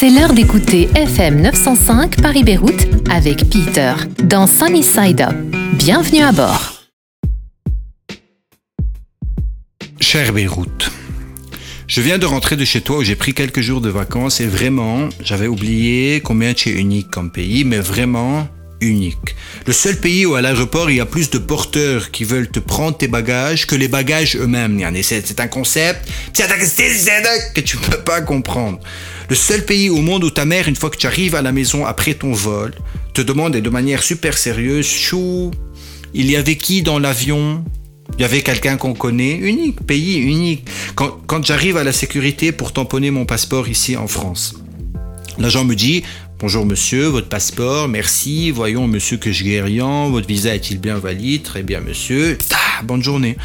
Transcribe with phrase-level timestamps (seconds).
[0.00, 5.34] C'est l'heure d'écouter FM 905 Paris-Beyrouth avec Peter dans Sunny Side Up.
[5.72, 6.84] Bienvenue à bord.
[10.00, 10.92] Cher Beyrouth,
[11.88, 14.46] je viens de rentrer de chez toi où j'ai pris quelques jours de vacances et
[14.46, 18.46] vraiment, j'avais oublié combien tu es unique comme pays, mais vraiment
[18.80, 19.34] unique.
[19.66, 22.60] Le seul pays où à l'aéroport il y a plus de porteurs qui veulent te
[22.60, 24.80] prendre tes bagages que les bagages eux-mêmes.
[25.02, 28.78] C'est un concept que tu peux pas comprendre.
[29.28, 31.52] Le seul pays au monde où ta mère, une fois que tu arrives à la
[31.52, 32.74] maison après ton vol,
[33.12, 35.50] te demande de manière super sérieuse, chou,
[36.14, 37.62] il y avait qui dans l'avion?
[38.16, 40.66] Il y avait quelqu'un qu'on connaît, unique, pays unique.
[40.94, 44.54] Quand, j'arrive à la sécurité pour tamponner mon passeport ici en France,
[45.38, 46.04] l'agent me dit
[46.38, 51.42] Bonjour monsieur, votre passeport, merci, voyons monsieur que je guériant, votre visa est-il bien valide?
[51.42, 52.38] Très bien monsieur,
[52.84, 53.36] bonne journée.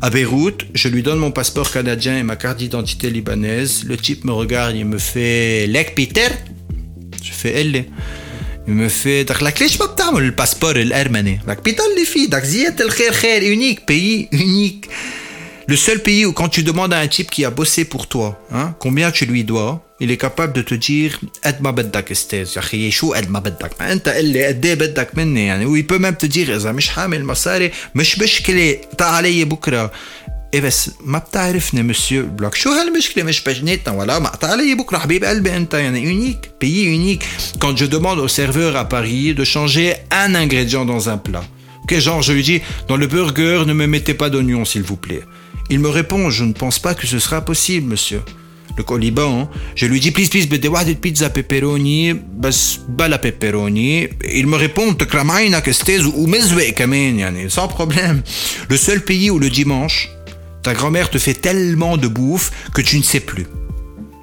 [0.00, 3.84] À Beyrouth, je lui donne mon passeport canadien et ma carte d'identité libanaise.
[3.84, 6.28] Le type me regarde, il me fait Lek Peter
[7.22, 7.84] Je fais Elle.
[8.68, 12.84] Il me fait دخلك ليش ما بتعمل الباسبور الارمني؟ لك بيطل اللي فيه دك زيادة
[12.84, 14.88] الخير خير unique pays unique.
[15.68, 18.40] Le seul pays où quand tu demandes à un type qui a bossé pour toi,
[18.52, 22.52] hein, combien tu lui dois, il est capable de te dire قد ما بدك استاذ
[22.56, 25.66] يا اخي شو قد ما بدك ما انت قل لي قد ايه بدك مني يعني
[25.66, 29.92] وي بو ميم te dire اذا مش حامل مصاري مش مشكله تعال علي بكره
[30.54, 34.98] ايه بس ما بتعرفني مسيو بلوك شو هالمشكله مش بجنيتنا ولا ما قطع علي بكره
[34.98, 37.24] حبيب قلبي انت يعني unique pays unique
[37.64, 41.44] quand je demande au serveur à Paris de changer un ingrédient dans un plat
[41.84, 45.00] ok genre je lui dis dans le burger ne me mettez pas d'oignon s'il vous
[45.06, 45.24] plaît
[45.70, 48.22] il me répond Je ne pense pas que ce sera possible, monsieur.
[48.76, 54.08] Le coliban, je lui dis Please, please, بدي واحدة pizza pepperoni, بس بلا pepperoni.
[54.24, 58.22] Il me répond تكرم عينك استاذ ومزوق كمان يعني sans problème.
[58.70, 60.08] Le seul pays où le dimanche,
[60.62, 63.46] ta grand-mère te fait tellement de bouffe que tu ne sais plus.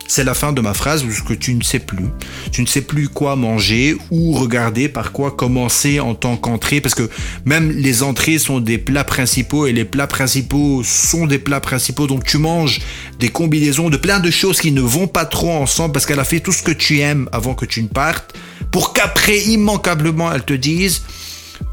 [0.07, 2.07] C'est la fin de ma phrase parce que tu ne sais plus.
[2.53, 6.95] Tu ne sais plus quoi manger ou regarder par quoi commencer en tant qu'entrée parce
[6.95, 7.09] que
[7.45, 12.07] même les entrées sont des plats principaux et les plats principaux sont des plats principaux
[12.07, 12.81] donc tu manges
[13.19, 16.25] des combinaisons de plein de choses qui ne vont pas trop ensemble parce qu'elle a
[16.25, 18.35] fait tout ce que tu aimes avant que tu ne partes
[18.71, 21.03] pour qu'après immanquablement elle te dise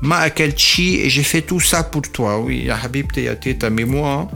[0.01, 2.39] ma et j'ai fait tout ça pour toi.
[2.39, 3.07] Oui, Habib
[3.71, 4.29] mais moi,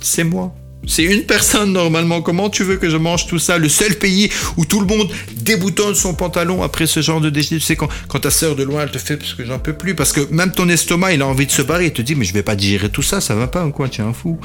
[0.00, 0.54] c'est moi.
[0.86, 2.22] C'est une personne normalement.
[2.22, 3.58] Comment tu veux que je mange tout ça?
[3.58, 7.60] Le seul pays où tout le monde déboutonne son pantalon après ce genre de déjeuner.
[7.60, 7.88] Tu sais, quand,
[8.20, 9.94] ta sœur de loin, elle te fait parce que j'en peux plus.
[9.94, 11.86] Parce que même ton estomac, il a envie de se barrer.
[11.86, 13.88] Il te dit, mais je vais pas digérer tout ça, ça va pas ou quoi?
[13.88, 14.38] Tu es un fou.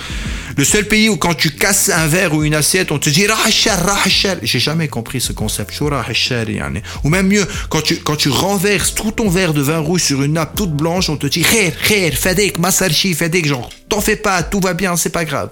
[0.58, 3.26] Le seul pays où quand tu casses un verre ou une assiette, on te dit,
[4.42, 5.80] J'ai jamais compris ce concept.
[5.80, 10.24] Ou même mieux, quand tu, quand tu renverses tout ton verre de vin rouge sur
[10.24, 14.16] une nappe toute blanche, on te dit, Khair, khair, fadek, masarchi, fadek, genre, t'en fais
[14.16, 15.50] pas, tout va bien, c'est pas grave.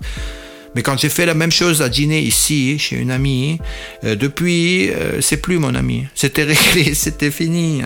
[0.76, 3.60] Mais quand j'ai fait la même chose à dîner ici, chez une amie,
[4.04, 6.06] euh, depuis, euh, c'est plus mon ami.
[6.16, 7.82] C'était réglé, c'était fini.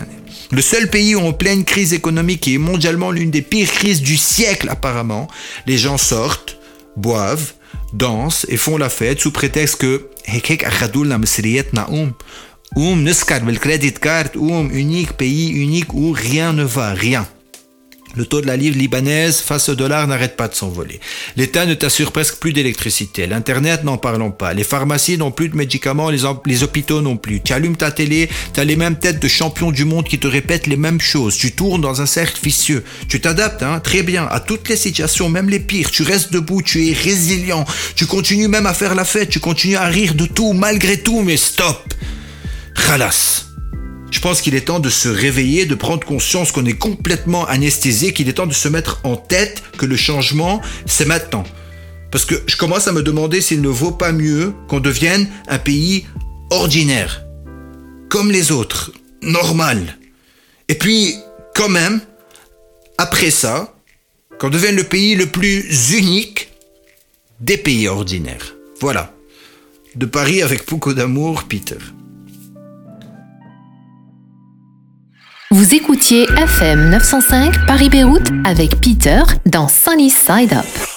[0.51, 4.01] Le seul pays où en pleine crise économique qui est mondialement l'une des pires crises
[4.01, 5.27] du siècle apparemment,
[5.65, 6.57] les gens sortent,
[6.97, 7.53] boivent,
[7.93, 10.09] dansent et font la fête sous prétexte que
[14.69, 17.27] unique pays unique où rien ne va, rien.
[18.15, 20.99] Le taux de la livre libanaise face au dollar n'arrête pas de s'envoler.
[21.35, 23.25] L'État ne t'assure presque plus d'électricité.
[23.25, 24.53] L'Internet, n'en parlons pas.
[24.53, 26.23] Les pharmacies n'ont plus de médicaments, les,
[26.63, 27.41] hôpitaux non plus.
[27.41, 30.27] Tu allumes ta télé, tu as les mêmes têtes de champions du monde qui te
[30.27, 31.35] répètent les mêmes choses.
[31.37, 32.83] Tu tournes dans un cercle vicieux.
[33.07, 35.89] Tu t'adaptes, hein, très bien, à toutes les situations, même les pires.
[35.89, 37.65] Tu restes debout, tu es résilient.
[37.95, 41.21] Tu continues même à faire la fête, tu continues à rire de tout, malgré tout,
[41.21, 41.93] mais stop.
[42.75, 43.52] Khalas.
[44.13, 48.13] Je pense qu'il est temps de se réveiller, de prendre conscience qu'on est complètement anesthésié,
[48.13, 51.43] qu'il est temps de se mettre en tête que le changement, c'est maintenant.
[52.11, 55.57] Parce que je commence à me demander s'il ne vaut pas mieux qu'on devienne un
[55.57, 56.05] pays
[56.51, 57.25] ordinaire,
[58.07, 58.91] comme les autres,
[59.23, 59.97] normal.
[60.69, 61.15] Et puis,
[61.55, 61.99] quand même,
[62.99, 63.73] après ça,
[64.39, 66.49] qu'on devienne le pays le plus unique
[67.39, 68.53] des pays ordinaires.
[68.79, 69.11] Voilà.
[69.95, 71.77] De Paris avec beaucoup d'amour, Peter.
[75.53, 80.92] Vous écoutiez FM 905 Paris-Beyrouth avec Peter dans Sunny Side Up.